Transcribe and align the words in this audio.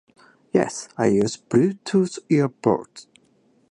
Yes, 0.51 0.89
I 0.97 1.09
use 1.09 1.37
Bluetooth 1.37 2.17
earbuds. 2.31 3.05